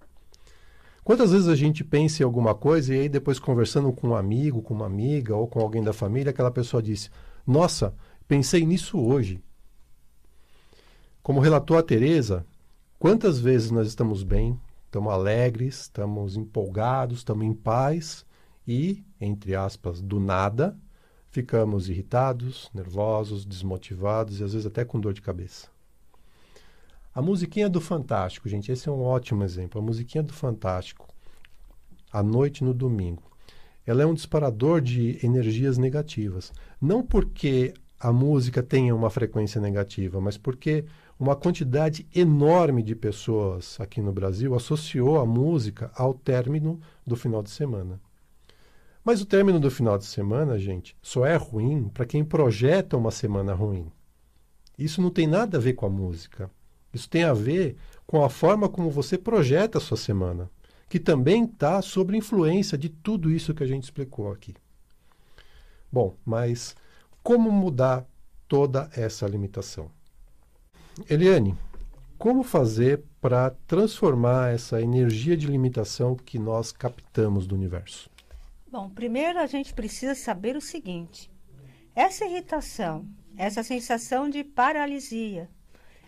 Quantas 1.03 1.31
vezes 1.31 1.47
a 1.47 1.55
gente 1.55 1.83
pensa 1.83 2.23
em 2.23 2.25
alguma 2.25 2.55
coisa 2.55 2.93
e 2.93 3.01
aí 3.01 3.09
depois 3.09 3.37
conversando 3.37 3.93
com 3.93 4.09
um 4.09 4.15
amigo, 4.15 4.63
com 4.63 4.73
uma 4.73 4.87
amiga 4.87 5.35
ou 5.35 5.47
com 5.47 5.59
alguém 5.59 5.83
da 5.83 5.93
família, 5.93 6.31
aquela 6.31 6.51
pessoa 6.51 6.81
disse: 6.81 7.09
"Nossa, 7.45 7.93
pensei 8.27 8.65
nisso 8.65 8.99
hoje". 8.99 9.39
Como 11.21 11.39
relatou 11.39 11.77
a 11.77 11.83
Teresa, 11.83 12.45
quantas 12.99 13.39
vezes 13.39 13.71
nós 13.71 13.87
estamos 13.87 14.23
bem, 14.23 14.59
estamos 14.87 15.13
alegres, 15.13 15.81
estamos 15.81 16.35
empolgados, 16.35 17.19
estamos 17.19 17.45
em 17.45 17.53
paz 17.53 18.25
e, 18.67 19.05
entre 19.19 19.55
aspas, 19.55 20.01
do 20.01 20.19
nada, 20.19 20.77
ficamos 21.29 21.89
irritados, 21.89 22.69
nervosos, 22.73 23.45
desmotivados 23.45 24.39
e 24.39 24.43
às 24.43 24.53
vezes 24.53 24.65
até 24.65 24.83
com 24.83 24.99
dor 24.99 25.13
de 25.13 25.21
cabeça. 25.21 25.67
A 27.13 27.21
musiquinha 27.21 27.69
do 27.69 27.81
Fantástico, 27.81 28.47
gente, 28.47 28.71
esse 28.71 28.87
é 28.87 28.91
um 28.91 29.01
ótimo 29.01 29.43
exemplo. 29.43 29.79
A 29.79 29.83
musiquinha 29.83 30.23
do 30.23 30.33
Fantástico, 30.33 31.07
à 32.11 32.23
noite 32.23 32.63
no 32.63 32.73
domingo, 32.73 33.23
ela 33.85 34.03
é 34.03 34.05
um 34.05 34.13
disparador 34.13 34.81
de 34.81 35.17
energias 35.25 35.77
negativas. 35.77 36.53
Não 36.81 37.03
porque 37.03 37.73
a 37.99 38.11
música 38.11 38.61
tenha 38.61 38.95
uma 38.95 39.09
frequência 39.09 39.59
negativa, 39.59 40.21
mas 40.21 40.37
porque 40.37 40.85
uma 41.19 41.35
quantidade 41.35 42.07
enorme 42.13 42.83
de 42.83 42.95
pessoas 42.95 43.77
aqui 43.79 43.99
no 43.99 44.11
Brasil 44.11 44.53
associou 44.53 45.19
a 45.19 45.25
música 45.25 45.91
ao 45.95 46.13
término 46.13 46.79
do 47.05 47.15
final 47.15 47.41
de 47.41 47.49
semana. 47.49 47.99
Mas 49.03 49.21
o 49.21 49.25
término 49.25 49.59
do 49.59 49.71
final 49.71 49.97
de 49.97 50.05
semana, 50.05 50.59
gente, 50.59 50.95
só 51.01 51.25
é 51.25 51.35
ruim 51.35 51.89
para 51.89 52.05
quem 52.05 52.23
projeta 52.23 52.97
uma 52.97 53.09
semana 53.09 53.53
ruim. 53.53 53.91
Isso 54.77 55.01
não 55.01 55.09
tem 55.09 55.25
nada 55.25 55.57
a 55.57 55.61
ver 55.61 55.73
com 55.73 55.85
a 55.85 55.89
música. 55.89 56.51
Isso 56.93 57.09
tem 57.09 57.23
a 57.23 57.33
ver 57.33 57.77
com 58.05 58.23
a 58.23 58.29
forma 58.29 58.69
como 58.69 58.91
você 58.91 59.17
projeta 59.17 59.77
a 59.77 59.81
sua 59.81 59.97
semana, 59.97 60.49
que 60.87 60.99
também 60.99 61.45
está 61.45 61.81
sob 61.81 62.15
influência 62.15 62.77
de 62.77 62.89
tudo 62.89 63.31
isso 63.31 63.53
que 63.53 63.63
a 63.63 63.67
gente 63.67 63.85
explicou 63.85 64.31
aqui. 64.31 64.53
Bom, 65.91 66.15
mas 66.25 66.75
como 67.23 67.51
mudar 67.51 68.05
toda 68.47 68.89
essa 68.93 69.25
limitação? 69.25 69.96
Eliane, 71.09 71.55
como 72.17 72.41
fazer 72.41 73.03
para 73.21 73.51
transformar 73.67 74.53
essa 74.53 74.81
energia 74.81 75.37
de 75.37 75.45
limitação 75.45 76.15
que 76.15 76.39
nós 76.39 76.71
captamos 76.71 77.45
do 77.45 77.53
universo? 77.53 78.09
Bom, 78.69 78.89
primeiro 78.89 79.39
a 79.39 79.45
gente 79.45 79.73
precisa 79.73 80.15
saber 80.15 80.55
o 80.55 80.61
seguinte: 80.61 81.29
essa 81.95 82.25
irritação, 82.25 83.07
essa 83.37 83.61
sensação 83.61 84.29
de 84.29 84.43
paralisia, 84.43 85.49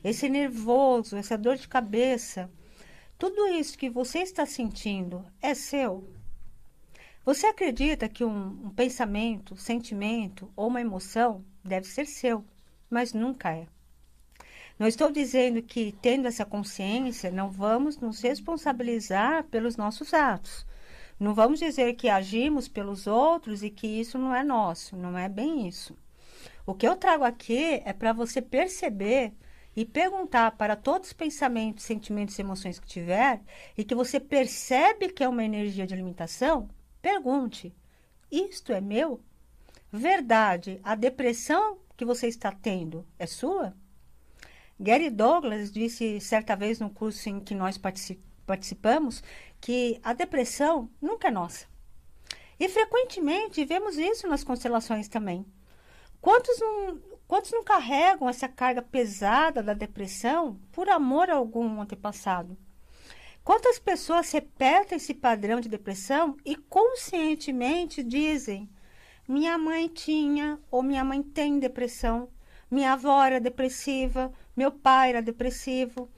esse 0.04 0.28
nervoso, 0.28 1.16
essa 1.16 1.38
dor 1.38 1.58
de 1.58 1.68
cabeça, 1.68 2.50
tudo 3.18 3.48
isso 3.48 3.78
que 3.78 3.90
você 3.90 4.20
está 4.20 4.46
sentindo 4.46 5.24
é 5.42 5.54
seu? 5.54 6.10
Você 7.24 7.46
acredita 7.46 8.10
que 8.10 8.26
um, 8.26 8.66
um 8.66 8.70
pensamento, 8.72 9.56
sentimento 9.56 10.52
ou 10.56 10.68
uma 10.68 10.82
emoção 10.82 11.46
deve 11.64 11.86
ser 11.86 12.08
seu, 12.08 12.44
mas 12.90 13.14
nunca 13.14 13.52
é. 13.52 13.68
Não 14.80 14.88
estou 14.88 15.12
dizendo 15.12 15.62
que, 15.62 15.92
tendo 16.02 16.26
essa 16.26 16.46
consciência, 16.46 17.30
não 17.30 17.52
vamos 17.52 17.98
nos 17.98 18.22
responsabilizar 18.22 19.44
pelos 19.44 19.76
nossos 19.76 20.14
atos. 20.14 20.66
Não 21.20 21.34
vamos 21.34 21.60
dizer 21.60 21.96
que 21.96 22.08
agimos 22.08 22.70
pelos 22.70 23.06
outros 23.06 23.62
e 23.62 23.70
que 23.70 23.86
isso 23.86 24.18
não 24.18 24.34
é 24.34 24.42
nosso, 24.42 24.96
não 24.96 25.18
é 25.18 25.28
bem 25.28 25.68
isso. 25.68 25.98
O 26.66 26.74
que 26.74 26.88
eu 26.88 26.96
trago 26.96 27.26
aqui 27.26 27.82
é 27.84 27.92
para 27.92 28.14
você 28.14 28.42
perceber 28.42 29.34
e 29.76 29.84
perguntar 29.84 30.52
para 30.52 30.78
todos 30.78 31.10
os 31.10 31.14
pensamentos, 31.14 31.84
sentimentos 31.84 32.40
e 32.40 32.42
emoções 32.42 32.80
que 32.80 32.88
tiver 32.88 33.42
e 33.78 33.84
que 33.84 33.94
você 33.94 34.18
percebe 34.18 35.10
que 35.10 35.26
é 35.26 35.28
uma 35.28 35.44
energia 35.44 35.86
de 35.86 35.96
limitação, 35.96 36.70
pergunte: 37.02 37.76
isto 38.32 38.72
é 38.72 38.80
meu? 38.80 39.20
Verdade, 39.92 40.80
a 40.84 40.96
depressão 40.96 41.80
que 41.98 42.06
você 42.06 42.28
está 42.28 42.50
tendo 42.50 43.06
é 43.18 43.26
sua? 43.26 43.76
Gary 44.80 45.10
Douglas 45.10 45.72
disse 45.72 46.22
certa 46.22 46.56
vez 46.56 46.80
no 46.80 46.90
curso 46.90 47.28
em 47.28 47.42
que 47.42 47.54
nós 47.54 47.78
participamos 48.46 49.22
que 49.60 50.00
a 50.02 50.14
depressão 50.14 50.90
nunca 51.02 51.28
é 51.28 51.32
nossa. 51.32 51.66
E 52.58 52.70
frequentemente 52.70 53.66
vemos 53.66 53.98
isso 53.98 54.28
nas 54.28 54.44
constelações 54.44 55.10
também. 55.10 55.46
Quantos 56.22 56.60
não, 56.60 57.00
quantos 57.28 57.52
não 57.52 57.64
carregam 57.64 58.30
essa 58.30 58.48
carga 58.48 58.82
pesada 58.82 59.62
da 59.62 59.74
depressão 59.74 60.60
por 60.72 60.90
amor 60.90 61.30
a 61.30 61.36
algum 61.36 61.82
antepassado? 61.82 62.58
Quantas 63.44 63.80
pessoas 63.80 64.32
repetem 64.32 64.98
esse 64.98 65.14
padrão 65.14 65.60
de 65.60 65.68
depressão 65.68 66.38
e 66.46 66.56
conscientemente 66.56 68.04
dizem: 68.04 68.70
minha 69.28 69.58
mãe 69.58 69.88
tinha 69.88 70.60
ou 70.70 70.84
minha 70.84 71.04
mãe 71.04 71.24
tem 71.24 71.60
depressão, 71.60 72.30
minha 72.70 72.94
avó 72.94 73.24
era 73.24 73.40
depressiva, 73.40 74.32
meu 74.60 74.72
pai 74.72 75.10
era 75.10 75.22
depressivo, 75.22 76.10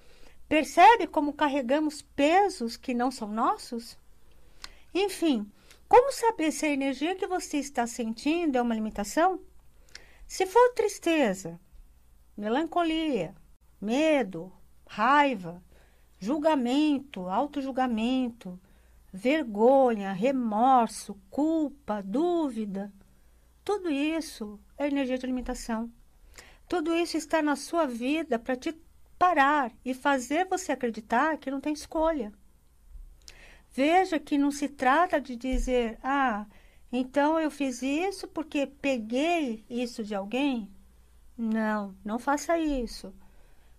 Percebe 0.51 1.07
como 1.07 1.31
carregamos 1.31 2.01
pesos 2.01 2.75
que 2.75 2.93
não 2.93 3.09
são 3.09 3.29
nossos? 3.29 3.97
Enfim, 4.93 5.49
como 5.87 6.11
saber 6.11 6.51
se 6.51 6.65
a 6.65 6.73
energia 6.73 7.15
que 7.15 7.25
você 7.25 7.55
está 7.55 7.87
sentindo 7.87 8.57
é 8.57 8.61
uma 8.61 8.75
limitação? 8.75 9.39
Se 10.27 10.45
for 10.45 10.73
tristeza, 10.73 11.57
melancolia, 12.35 13.33
medo, 13.79 14.51
raiva, 14.85 15.63
julgamento, 16.19 17.29
auto-julgamento, 17.29 18.59
vergonha, 19.13 20.11
remorso, 20.11 21.17
culpa, 21.29 22.03
dúvida, 22.03 22.91
tudo 23.63 23.89
isso 23.89 24.59
é 24.77 24.85
energia 24.85 25.17
de 25.17 25.27
limitação. 25.27 25.89
Tudo 26.71 26.95
isso 26.95 27.17
está 27.17 27.41
na 27.41 27.57
sua 27.57 27.85
vida 27.85 28.39
para 28.39 28.55
te 28.55 28.73
parar 29.19 29.73
e 29.83 29.93
fazer 29.93 30.45
você 30.45 30.71
acreditar 30.71 31.37
que 31.37 31.51
não 31.51 31.59
tem 31.59 31.73
escolha. 31.73 32.31
Veja 33.73 34.17
que 34.17 34.37
não 34.37 34.51
se 34.51 34.69
trata 34.69 35.19
de 35.19 35.35
dizer, 35.35 35.99
ah, 36.01 36.45
então 36.89 37.37
eu 37.37 37.51
fiz 37.51 37.81
isso 37.81 38.25
porque 38.25 38.65
peguei 38.65 39.65
isso 39.69 40.01
de 40.01 40.15
alguém. 40.15 40.71
Não, 41.37 41.93
não 42.05 42.17
faça 42.17 42.57
isso. 42.57 43.13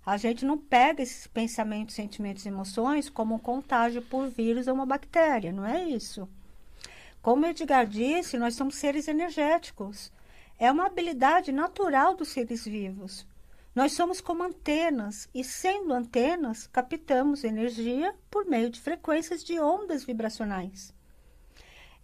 A 0.04 0.18
gente 0.18 0.44
não 0.44 0.58
pega 0.58 1.02
esses 1.02 1.26
pensamentos, 1.26 1.94
sentimentos 1.94 2.44
e 2.44 2.48
emoções 2.48 3.08
como 3.08 3.36
um 3.36 3.38
contágio 3.38 4.02
por 4.02 4.28
vírus 4.28 4.68
ou 4.68 4.74
uma 4.74 4.84
bactéria, 4.84 5.50
não 5.50 5.64
é 5.64 5.82
isso. 5.82 6.28
Como 7.22 7.46
Edgar 7.46 7.86
disse, 7.86 8.36
nós 8.36 8.54
somos 8.54 8.74
seres 8.74 9.08
energéticos. 9.08 10.12
É 10.62 10.70
uma 10.70 10.86
habilidade 10.86 11.50
natural 11.50 12.14
dos 12.14 12.28
seres 12.28 12.64
vivos. 12.64 13.26
Nós 13.74 13.94
somos 13.94 14.20
como 14.20 14.44
antenas 14.44 15.28
e, 15.34 15.42
sendo 15.42 15.92
antenas, 15.92 16.68
captamos 16.68 17.42
energia 17.42 18.14
por 18.30 18.46
meio 18.46 18.70
de 18.70 18.80
frequências 18.80 19.42
de 19.42 19.58
ondas 19.58 20.04
vibracionais. 20.04 20.94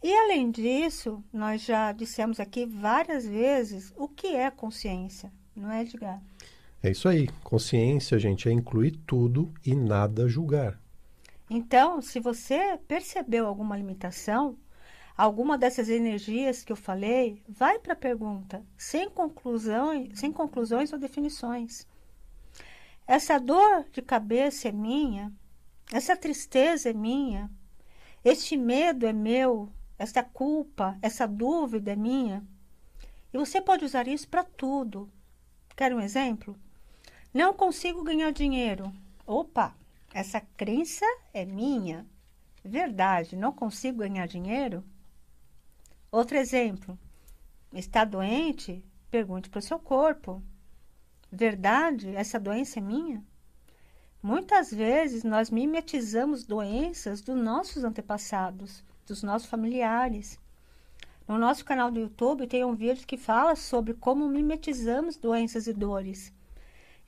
E 0.02 0.12
além 0.12 0.50
disso, 0.50 1.22
nós 1.32 1.62
já 1.62 1.92
dissemos 1.92 2.40
aqui 2.40 2.66
várias 2.66 3.24
vezes 3.24 3.92
o 3.96 4.08
que 4.08 4.34
é 4.34 4.50
consciência, 4.50 5.30
não 5.54 5.70
é, 5.70 5.82
Edgar? 5.82 6.20
É 6.82 6.90
isso 6.90 7.08
aí. 7.08 7.28
Consciência, 7.44 8.18
gente, 8.18 8.48
é 8.48 8.52
incluir 8.52 8.98
tudo 9.06 9.54
e 9.64 9.72
nada 9.72 10.26
julgar. 10.26 10.76
Então, 11.48 12.02
se 12.02 12.18
você 12.18 12.76
percebeu 12.88 13.46
alguma 13.46 13.76
limitação, 13.76 14.58
alguma 15.18 15.58
dessas 15.58 15.88
energias 15.88 16.62
que 16.62 16.70
eu 16.70 16.76
falei, 16.76 17.42
vai 17.48 17.80
para 17.80 17.94
a 17.94 17.96
pergunta, 17.96 18.64
sem 18.76 19.10
conclusões, 19.10 20.16
sem 20.16 20.32
conclusões 20.32 20.92
ou 20.92 20.98
definições. 20.98 21.88
Essa 23.04 23.36
dor 23.40 23.84
de 23.90 24.00
cabeça 24.00 24.68
é 24.68 24.72
minha, 24.72 25.32
essa 25.92 26.16
tristeza 26.16 26.90
é 26.90 26.92
minha, 26.92 27.50
este 28.24 28.56
medo 28.56 29.06
é 29.06 29.12
meu, 29.12 29.68
essa 29.98 30.22
culpa, 30.22 30.96
essa 31.02 31.26
dúvida 31.26 31.92
é 31.92 31.96
minha. 31.96 32.46
E 33.32 33.38
você 33.38 33.60
pode 33.60 33.84
usar 33.84 34.06
isso 34.06 34.28
para 34.28 34.44
tudo. 34.44 35.10
Quer 35.76 35.92
um 35.92 36.00
exemplo? 36.00 36.56
Não 37.34 37.52
consigo 37.52 38.04
ganhar 38.04 38.30
dinheiro. 38.30 38.92
Opa, 39.26 39.74
essa 40.14 40.40
crença 40.56 41.04
é 41.34 41.44
minha. 41.44 42.06
Verdade, 42.64 43.34
não 43.36 43.52
consigo 43.52 43.98
ganhar 43.98 44.26
dinheiro? 44.26 44.84
Outro 46.10 46.38
exemplo. 46.38 46.98
Está 47.72 48.02
doente? 48.02 48.82
Pergunte 49.10 49.50
para 49.50 49.58
o 49.58 49.62
seu 49.62 49.78
corpo. 49.78 50.42
Verdade, 51.30 52.16
essa 52.16 52.40
doença 52.40 52.78
é 52.78 52.82
minha? 52.82 53.22
Muitas 54.22 54.70
vezes 54.72 55.22
nós 55.22 55.50
mimetizamos 55.50 56.44
doenças 56.44 57.20
dos 57.20 57.36
nossos 57.36 57.84
antepassados, 57.84 58.82
dos 59.06 59.22
nossos 59.22 59.48
familiares. 59.48 60.40
No 61.26 61.36
nosso 61.36 61.62
canal 61.62 61.90
do 61.90 62.00
YouTube 62.00 62.46
tem 62.46 62.64
um 62.64 62.74
vídeo 62.74 63.06
que 63.06 63.18
fala 63.18 63.54
sobre 63.54 63.92
como 63.92 64.26
mimetizamos 64.28 65.18
doenças 65.18 65.66
e 65.66 65.74
dores. 65.74 66.32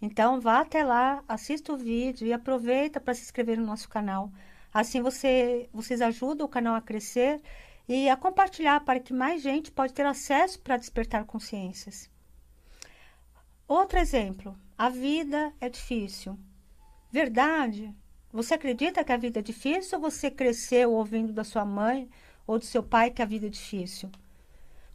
Então 0.00 0.40
vá 0.40 0.60
até 0.60 0.84
lá, 0.84 1.24
assista 1.26 1.72
o 1.72 1.76
vídeo 1.78 2.26
e 2.26 2.32
aproveita 2.34 3.00
para 3.00 3.14
se 3.14 3.22
inscrever 3.22 3.58
no 3.58 3.66
nosso 3.66 3.88
canal. 3.88 4.30
Assim 4.72 5.00
você, 5.00 5.70
vocês 5.72 6.02
ajudam 6.02 6.46
o 6.46 6.50
canal 6.50 6.74
a 6.74 6.82
crescer 6.82 7.40
e 7.92 8.08
a 8.08 8.16
compartilhar 8.16 8.84
para 8.84 9.00
que 9.00 9.12
mais 9.12 9.42
gente 9.42 9.72
pode 9.72 9.92
ter 9.92 10.06
acesso 10.06 10.60
para 10.60 10.76
despertar 10.76 11.24
consciências. 11.24 12.08
Outro 13.66 13.98
exemplo, 13.98 14.56
a 14.78 14.88
vida 14.88 15.52
é 15.60 15.68
difícil. 15.68 16.38
Verdade? 17.10 17.92
Você 18.32 18.54
acredita 18.54 19.02
que 19.02 19.10
a 19.10 19.16
vida 19.16 19.40
é 19.40 19.42
difícil 19.42 19.98
ou 19.98 20.08
você 20.08 20.30
cresceu 20.30 20.92
ouvindo 20.92 21.32
da 21.32 21.42
sua 21.42 21.64
mãe 21.64 22.08
ou 22.46 22.60
do 22.60 22.64
seu 22.64 22.80
pai 22.80 23.10
que 23.10 23.22
a 23.22 23.24
vida 23.24 23.48
é 23.48 23.50
difícil. 23.50 24.08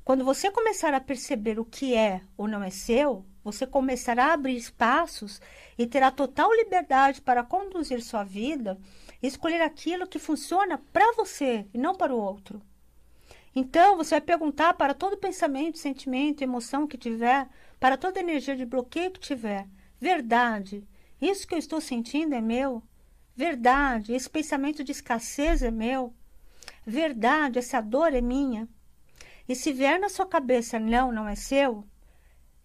Quando 0.05 0.23
você 0.23 0.49
começar 0.49 0.93
a 0.93 1.01
perceber 1.01 1.59
o 1.59 1.65
que 1.65 1.93
é 1.93 2.21
ou 2.37 2.47
não 2.47 2.63
é 2.63 2.69
seu, 2.69 3.25
você 3.43 3.67
começará 3.67 4.27
a 4.27 4.33
abrir 4.35 4.55
espaços 4.55 5.41
e 5.77 5.85
terá 5.85 6.11
total 6.11 6.49
liberdade 6.53 7.21
para 7.21 7.43
conduzir 7.43 8.01
sua 8.01 8.23
vida 8.23 8.79
e 9.21 9.27
escolher 9.27 9.61
aquilo 9.61 10.07
que 10.07 10.17
funciona 10.17 10.77
para 10.93 11.11
você 11.11 11.65
e 11.73 11.77
não 11.77 11.93
para 11.93 12.15
o 12.15 12.17
outro. 12.17 12.61
Então, 13.55 13.95
você 13.95 14.15
vai 14.15 14.21
perguntar 14.21 14.73
para 14.73 14.93
todo 14.93 15.17
pensamento, 15.17 15.77
sentimento, 15.77 16.41
emoção 16.43 16.85
que 16.85 16.97
tiver, 16.97 17.47
para 17.79 17.97
toda 17.97 18.19
energia 18.19 18.55
de 18.55 18.65
bloqueio 18.65 19.11
que 19.11 19.19
tiver: 19.19 19.65
verdade, 19.99 20.85
isso 21.21 21.47
que 21.47 21.55
eu 21.55 21.59
estou 21.59 21.79
sentindo 21.79 22.35
é 22.35 22.41
meu? 22.41 22.83
Verdade, 23.35 24.13
esse 24.13 24.29
pensamento 24.29 24.83
de 24.83 24.91
escassez 24.91 25.63
é 25.63 25.71
meu? 25.71 26.13
Verdade, 26.85 27.59
essa 27.59 27.81
dor 27.81 28.13
é 28.13 28.21
minha. 28.21 28.67
E 29.47 29.55
se 29.55 29.71
vier 29.71 29.99
na 29.99 30.09
sua 30.09 30.25
cabeça, 30.25 30.79
não, 30.79 31.11
não 31.11 31.27
é 31.27 31.35
seu, 31.35 31.85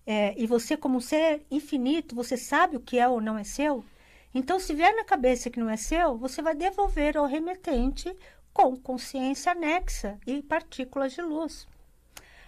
é, 0.06 0.34
e 0.36 0.46
você, 0.46 0.76
como 0.76 1.00
ser 1.00 1.46
infinito, 1.50 2.14
você 2.14 2.36
sabe 2.36 2.76
o 2.76 2.80
que 2.80 2.98
é 2.98 3.06
ou 3.06 3.20
não 3.20 3.38
é 3.38 3.44
seu, 3.44 3.84
então, 4.32 4.60
se 4.60 4.72
vier 4.74 4.94
na 4.94 5.04
cabeça 5.04 5.50
que 5.50 5.58
não 5.58 5.68
é 5.68 5.76
seu, 5.76 6.16
você 6.16 6.40
vai 6.40 6.54
devolver 6.54 7.16
ao 7.16 7.26
remetente 7.26 8.16
com 8.52 8.76
consciência 8.76 9.52
anexa 9.52 10.18
e 10.26 10.42
partículas 10.42 11.12
de 11.12 11.22
luz. 11.22 11.66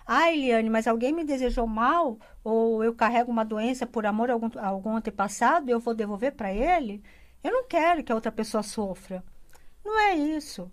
Ah, 0.07 0.33
Eliane, 0.33 0.69
mas 0.69 0.87
alguém 0.87 1.13
me 1.13 1.25
desejou 1.25 1.67
mal 1.67 2.19
ou 2.43 2.83
eu 2.83 2.95
carrego 2.95 3.31
uma 3.31 3.45
doença 3.45 3.87
por 3.87 4.05
amor 4.05 4.31
a 4.31 4.35
algum, 4.35 4.51
a 4.59 4.67
algum 4.67 4.97
antepassado 4.97 5.69
e 5.69 5.73
eu 5.73 5.81
vou 5.81 5.95
devolver 5.95 6.33
para 6.33 6.53
ele? 6.53 7.03
Eu 7.43 7.53
não 7.53 7.65
quero 7.65 8.03
que 8.03 8.13
a 8.13 8.15
outra 8.15 8.33
pessoa 8.33 8.63
sofra. 8.63 9.25
Não 9.85 9.99
é 9.99 10.15
isso. 10.15 10.71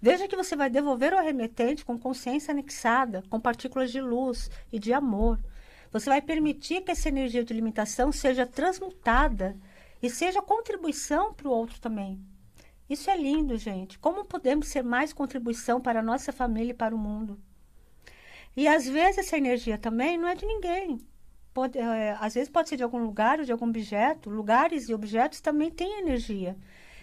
Veja 0.00 0.26
que 0.26 0.36
você 0.36 0.56
vai 0.56 0.70
devolver 0.70 1.12
ao 1.12 1.22
remetente 1.22 1.84
com 1.84 1.98
consciência 1.98 2.52
anexada, 2.52 3.22
com 3.28 3.38
partículas 3.38 3.92
de 3.92 4.00
luz 4.00 4.50
e 4.72 4.78
de 4.78 4.92
amor. 4.94 5.38
Você 5.92 6.08
vai 6.08 6.22
permitir 6.22 6.82
que 6.82 6.90
essa 6.90 7.08
energia 7.08 7.44
de 7.44 7.52
limitação 7.52 8.10
seja 8.10 8.46
transmutada 8.46 9.56
e 10.02 10.08
seja 10.08 10.40
contribuição 10.40 11.34
para 11.34 11.48
o 11.48 11.50
outro 11.50 11.78
também. 11.80 12.18
Isso 12.90 13.08
é 13.08 13.16
lindo, 13.16 13.56
gente. 13.56 14.00
Como 14.00 14.24
podemos 14.24 14.66
ser 14.66 14.82
mais 14.82 15.12
contribuição 15.12 15.80
para 15.80 16.00
a 16.00 16.02
nossa 16.02 16.32
família 16.32 16.72
e 16.72 16.74
para 16.74 16.92
o 16.92 16.98
mundo? 16.98 17.40
E 18.56 18.66
às 18.66 18.84
vezes 18.88 19.18
essa 19.18 19.38
energia 19.38 19.78
também 19.78 20.18
não 20.18 20.26
é 20.26 20.34
de 20.34 20.44
ninguém. 20.44 20.98
Pode, 21.54 21.78
é, 21.78 22.16
às 22.18 22.34
vezes 22.34 22.48
pode 22.48 22.68
ser 22.68 22.76
de 22.76 22.82
algum 22.82 22.98
lugar 22.98 23.38
ou 23.38 23.44
de 23.44 23.52
algum 23.52 23.68
objeto. 23.68 24.28
Lugares 24.28 24.88
e 24.88 24.94
objetos 24.94 25.40
também 25.40 25.70
têm 25.70 26.00
energia. 26.00 26.56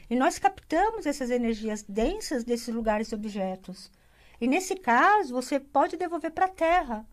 E 0.09 0.15
nós 0.17 0.37
captamos 0.37 1.05
essas 1.05 1.29
energias 1.29 1.83
densas 1.83 2.43
desses 2.43 2.75
lugares 2.75 3.13
e 3.13 3.15
objetos. 3.15 3.89
E 4.41 4.47
nesse 4.47 4.75
caso, 4.75 5.33
você 5.33 5.57
pode 5.57 5.95
devolver 5.95 6.31
para 6.31 6.47
a 6.47 6.49
terra. 6.49 7.05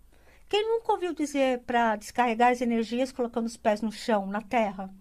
Quem 0.48 0.68
nunca 0.68 0.92
ouviu 0.92 1.14
dizer 1.14 1.60
para 1.60 1.94
descarregar 1.94 2.50
as 2.50 2.60
energias 2.60 3.12
colocando 3.12 3.46
os 3.46 3.56
pés 3.56 3.80
no 3.80 3.92
chão, 3.92 4.26
na 4.26 4.42
terra? 4.42 4.92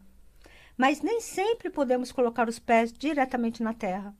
Mas 0.77 1.01
nem 1.01 1.21
sempre 1.21 1.69
podemos 1.69 2.12
colocar 2.12 2.49
os 2.49 2.59
pés 2.59 2.91
diretamente 2.91 3.62
na 3.62 3.73
terra. 3.73 4.15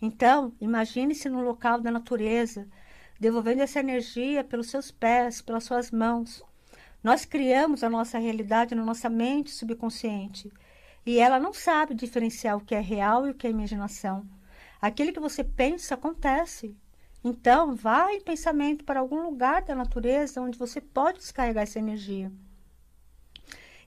Então, 0.00 0.52
imagine-se 0.60 1.28
no 1.28 1.40
local 1.40 1.80
da 1.80 1.90
natureza, 1.90 2.68
devolvendo 3.18 3.62
essa 3.62 3.80
energia 3.80 4.44
pelos 4.44 4.68
seus 4.68 4.90
pés, 4.90 5.40
pelas 5.40 5.64
suas 5.64 5.90
mãos. 5.90 6.42
Nós 7.02 7.24
criamos 7.24 7.82
a 7.82 7.90
nossa 7.90 8.18
realidade 8.18 8.74
na 8.74 8.84
nossa 8.84 9.08
mente 9.08 9.50
subconsciente. 9.50 10.52
E 11.06 11.18
ela 11.18 11.38
não 11.38 11.52
sabe 11.52 11.94
diferenciar 11.94 12.56
o 12.56 12.64
que 12.64 12.74
é 12.74 12.80
real 12.80 13.26
e 13.26 13.30
o 13.30 13.34
que 13.34 13.46
é 13.46 13.50
imaginação. 13.50 14.26
Aquilo 14.80 15.12
que 15.12 15.20
você 15.20 15.42
pensa 15.44 15.94
acontece. 15.94 16.76
Então, 17.22 17.74
vá 17.74 18.12
em 18.12 18.20
pensamento 18.20 18.84
para 18.84 19.00
algum 19.00 19.22
lugar 19.22 19.62
da 19.62 19.74
natureza 19.74 20.40
onde 20.42 20.58
você 20.58 20.80
pode 20.80 21.18
descarregar 21.18 21.62
essa 21.62 21.78
energia. 21.78 22.30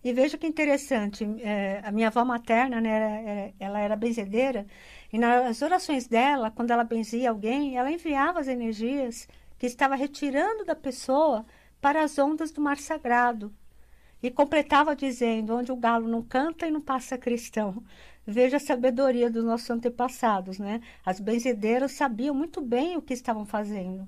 E 0.07 0.13
veja 0.13 0.37
que 0.37 0.47
interessante, 0.47 1.25
é, 1.41 1.81
a 1.83 1.91
minha 1.91 2.07
avó 2.07 2.23
materna, 2.23 2.79
né, 2.79 2.89
era, 2.89 3.53
ela 3.59 3.79
era 3.81 3.93
benzedeira, 3.93 4.65
e 5.11 5.17
nas 5.17 5.61
orações 5.61 6.07
dela, 6.07 6.49
quando 6.49 6.71
ela 6.71 6.85
benzia 6.85 7.29
alguém, 7.29 7.75
ela 7.77 7.91
enviava 7.91 8.39
as 8.39 8.47
energias 8.47 9.27
que 9.59 9.65
estava 9.65 9.95
retirando 9.95 10.63
da 10.63 10.73
pessoa 10.73 11.45
para 11.81 12.01
as 12.03 12.17
ondas 12.17 12.53
do 12.53 12.61
mar 12.61 12.77
sagrado. 12.77 13.53
E 14.23 14.31
completava 14.31 14.95
dizendo: 14.95 15.53
onde 15.53 15.73
o 15.73 15.75
galo 15.75 16.07
não 16.07 16.23
canta 16.23 16.65
e 16.65 16.71
não 16.71 16.79
passa 16.79 17.17
cristão. 17.17 17.83
Veja 18.25 18.55
a 18.55 18.61
sabedoria 18.61 19.29
dos 19.29 19.43
nossos 19.43 19.69
antepassados, 19.69 20.57
né? 20.57 20.79
As 21.05 21.19
benzedeiras 21.19 21.91
sabiam 21.91 22.33
muito 22.33 22.61
bem 22.61 22.95
o 22.95 23.01
que 23.01 23.13
estavam 23.13 23.45
fazendo. 23.45 24.07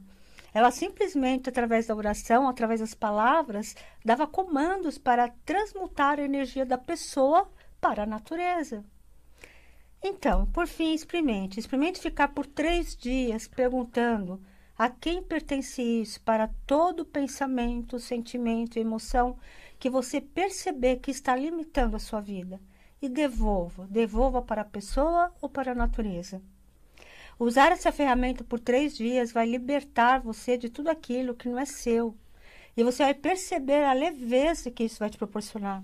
Ela 0.54 0.72
simplesmente, 0.72 1.50
através 1.50 1.88
da 1.88 1.96
oração, 1.96 2.48
através 2.48 2.80
das 2.80 2.94
palavras, 2.94 3.76
dava 4.04 4.26
comandos 4.26 4.98
para 4.98 5.30
transmutar 5.46 6.20
a 6.20 6.24
energia 6.24 6.66
da 6.66 6.78
pessoa 6.78 7.50
para 7.80 8.04
a 8.04 8.08
natureza. 8.08 8.84
Então, 10.02 10.46
por 10.48 10.68
fim, 10.68 10.94
experimente. 10.94 11.60
Experimente 11.60 12.00
ficar 12.00 12.30
por 12.30 12.46
três 12.46 12.96
dias 12.96 13.48
perguntando 13.48 14.42
a 14.78 14.90
quem 14.90 15.22
pertence 15.22 15.82
isso 15.82 16.22
para 16.22 16.50
todo 16.66 17.06
pensamento, 17.06 18.00
sentimento 18.00 18.80
emoção 18.80 19.38
que 19.78 19.90
você 19.90 20.22
perceber 20.22 20.98
que 20.98 21.12
está 21.12 21.36
limitando 21.36 21.98
a 21.98 22.00
sua 22.00 22.22
vida 22.22 22.62
e 23.02 23.10
devolva, 23.10 23.88
devolva 23.90 24.42
para 24.42 24.62
a 24.62 24.66
pessoa 24.66 25.34
ou 25.42 25.50
para 25.50 25.74
a 25.74 25.76
natureza. 25.76 26.42
Usar 27.40 27.72
essa 27.72 27.92
ferramenta 27.92 28.44
por 28.44 28.60
três 28.60 28.98
dias 28.98 29.32
vai 29.32 29.48
libertar 29.48 30.20
você 30.20 30.58
de 30.58 30.70
tudo 30.70 30.90
aquilo 30.90 31.34
que 31.34 31.48
não 31.48 31.58
é 31.58 31.66
seu. 31.66 32.14
E 32.76 32.84
você 32.84 33.04
vai 33.04 33.14
perceber 33.14 33.84
a 33.86 33.94
leveza 33.94 34.70
que 34.70 34.84
isso 34.84 35.00
vai 35.00 35.10
te 35.10 35.18
proporcionar. 35.18 35.82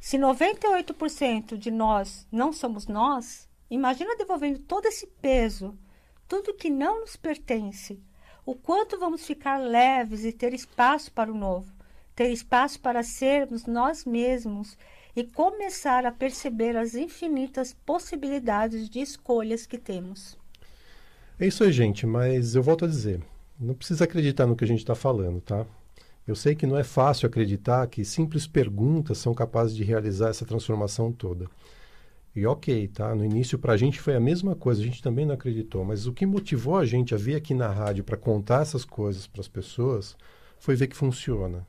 Se 0.00 0.16
98% 0.16 1.56
de 1.56 1.70
nós 1.70 2.26
não 2.30 2.52
somos 2.52 2.86
nós, 2.86 3.48
imagina 3.68 4.16
devolvendo 4.16 4.60
todo 4.60 4.86
esse 4.86 5.06
peso, 5.06 5.76
tudo 6.28 6.54
que 6.54 6.70
não 6.70 7.00
nos 7.00 7.16
pertence. 7.16 8.00
O 8.46 8.54
quanto 8.54 8.98
vamos 8.98 9.26
ficar 9.26 9.58
leves 9.58 10.24
e 10.24 10.32
ter 10.32 10.54
espaço 10.54 11.12
para 11.12 11.30
o 11.30 11.36
novo 11.36 11.80
ter 12.20 12.30
espaço 12.32 12.78
para 12.80 13.02
sermos 13.02 13.64
nós 13.64 14.04
mesmos 14.04 14.76
e 15.16 15.24
começar 15.24 16.04
a 16.04 16.12
perceber 16.12 16.76
as 16.76 16.94
infinitas 16.94 17.72
possibilidades 17.72 18.90
de 18.90 19.00
escolhas 19.00 19.66
que 19.66 19.78
temos. 19.78 20.38
É 21.40 21.46
isso 21.46 21.64
aí, 21.64 21.72
gente, 21.72 22.06
mas 22.06 22.54
eu 22.54 22.62
volto 22.62 22.84
a 22.84 22.88
dizer, 22.88 23.18
não 23.58 23.72
precisa 23.72 24.04
acreditar 24.04 24.44
no 24.44 24.54
que 24.54 24.62
a 24.62 24.66
gente 24.66 24.80
está 24.80 24.94
falando, 24.94 25.40
tá? 25.40 25.64
Eu 26.26 26.34
sei 26.36 26.54
que 26.54 26.66
não 26.66 26.76
é 26.76 26.84
fácil 26.84 27.26
acreditar 27.26 27.86
que 27.86 28.04
simples 28.04 28.46
perguntas 28.46 29.16
são 29.16 29.32
capazes 29.32 29.74
de 29.74 29.82
realizar 29.82 30.28
essa 30.28 30.44
transformação 30.44 31.10
toda. 31.10 31.46
E 32.36 32.44
ok, 32.44 32.86
tá? 32.88 33.14
No 33.14 33.24
início 33.24 33.58
para 33.58 33.72
a 33.72 33.76
gente 33.78 33.98
foi 33.98 34.14
a 34.14 34.20
mesma 34.20 34.54
coisa, 34.54 34.82
a 34.82 34.84
gente 34.84 35.02
também 35.02 35.24
não 35.24 35.34
acreditou, 35.34 35.82
mas 35.82 36.06
o 36.06 36.12
que 36.12 36.26
motivou 36.26 36.76
a 36.76 36.84
gente 36.84 37.14
a 37.14 37.16
vir 37.16 37.36
aqui 37.36 37.54
na 37.54 37.68
rádio 37.68 38.04
para 38.04 38.18
contar 38.18 38.60
essas 38.60 38.84
coisas 38.84 39.26
para 39.26 39.40
as 39.40 39.48
pessoas 39.48 40.14
foi 40.58 40.76
ver 40.76 40.88
que 40.88 40.96
funciona. 40.96 41.66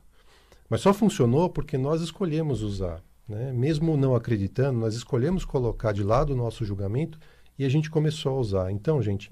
Mas 0.68 0.82
só 0.82 0.92
funcionou 0.92 1.48
porque 1.48 1.78
nós 1.78 2.02
escolhemos 2.02 2.60
usar. 2.60 3.02
Né? 3.26 3.50
Mesmo 3.54 3.96
não 3.96 4.14
acreditando, 4.14 4.78
nós 4.78 4.94
escolhemos 4.94 5.46
colocar 5.46 5.92
de 5.92 6.02
lado 6.02 6.34
o 6.34 6.36
nosso 6.36 6.62
julgamento 6.62 7.18
e 7.58 7.64
a 7.64 7.70
gente 7.70 7.90
começou 7.90 8.36
a 8.36 8.38
usar. 8.38 8.70
Então, 8.70 9.00
gente, 9.00 9.30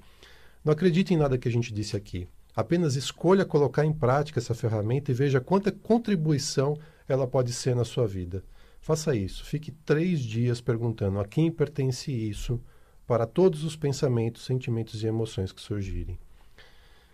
não 0.63 0.73
acredite 0.73 1.13
em 1.13 1.17
nada 1.17 1.37
que 1.37 1.47
a 1.47 1.51
gente 1.51 1.73
disse 1.73 1.95
aqui. 1.95 2.27
Apenas 2.55 2.95
escolha 2.95 3.45
colocar 3.45 3.85
em 3.85 3.93
prática 3.93 4.39
essa 4.39 4.53
ferramenta 4.53 5.11
e 5.11 5.13
veja 5.13 5.39
quanta 5.39 5.71
contribuição 5.71 6.77
ela 7.07 7.27
pode 7.27 7.53
ser 7.53 7.75
na 7.75 7.85
sua 7.85 8.07
vida. 8.07 8.43
Faça 8.81 9.15
isso. 9.15 9.45
Fique 9.45 9.71
três 9.71 10.19
dias 10.19 10.59
perguntando 10.59 11.19
a 11.19 11.25
quem 11.25 11.51
pertence 11.51 12.11
isso 12.11 12.59
para 13.07 13.25
todos 13.25 13.63
os 13.63 13.75
pensamentos, 13.75 14.45
sentimentos 14.45 15.03
e 15.03 15.07
emoções 15.07 15.51
que 15.51 15.61
surgirem. 15.61 16.17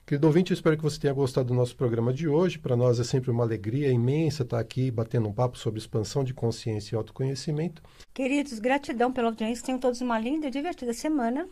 Querido 0.06 0.26
ouvinte, 0.28 0.52
eu 0.52 0.56
espero 0.56 0.78
que 0.78 0.84
você 0.84 0.98
tenha 0.98 1.14
gostado 1.14 1.50
do 1.50 1.54
nosso 1.54 1.76
programa 1.76 2.14
de 2.14 2.30
hoje. 2.30 2.58
Para 2.58 2.78
nós 2.78 2.98
é 2.98 3.04
sempre 3.04 3.30
uma 3.30 3.44
alegria 3.44 3.92
imensa 3.92 4.44
estar 4.44 4.58
aqui 4.58 4.90
batendo 4.90 5.28
um 5.28 5.34
papo 5.34 5.58
sobre 5.58 5.80
expansão 5.80 6.24
de 6.24 6.34
consciência 6.34 6.96
e 6.96 6.98
autoconhecimento. 6.98 7.82
Queridos, 8.14 8.58
gratidão 8.60 9.12
pela 9.12 9.28
audiência. 9.28 9.66
Tenham 9.66 9.80
todos 9.80 10.00
uma 10.00 10.18
linda 10.18 10.48
e 10.48 10.50
divertida 10.50 10.94
semana. 10.94 11.46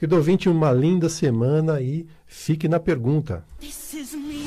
Querido 0.00 0.16
ouvinte, 0.16 0.48
uma 0.48 0.72
linda 0.72 1.10
semana 1.10 1.78
e 1.78 2.06
fique 2.24 2.66
na 2.66 2.80
pergunta. 2.80 3.44
This 3.60 3.92
is 3.92 4.14
me. 4.14 4.46